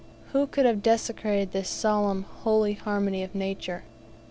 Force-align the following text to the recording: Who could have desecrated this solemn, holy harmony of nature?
Who 0.31 0.47
could 0.47 0.65
have 0.65 0.81
desecrated 0.81 1.51
this 1.51 1.69
solemn, 1.69 2.23
holy 2.23 2.73
harmony 2.73 3.21
of 3.21 3.35
nature? 3.35 3.83